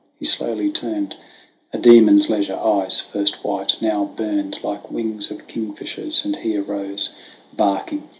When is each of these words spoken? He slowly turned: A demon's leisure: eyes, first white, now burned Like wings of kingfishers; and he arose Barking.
He 0.17 0.25
slowly 0.25 0.71
turned: 0.71 1.15
A 1.71 1.77
demon's 1.77 2.27
leisure: 2.27 2.55
eyes, 2.55 2.99
first 2.99 3.43
white, 3.43 3.75
now 3.81 4.05
burned 4.15 4.59
Like 4.63 4.89
wings 4.89 5.29
of 5.29 5.45
kingfishers; 5.47 6.25
and 6.25 6.35
he 6.37 6.57
arose 6.57 7.09
Barking. 7.53 8.09